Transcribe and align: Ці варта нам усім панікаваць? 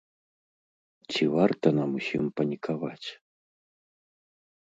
Ці 1.11 1.23
варта 1.33 1.67
нам 1.79 1.89
усім 1.99 2.25
панікаваць? 2.41 3.09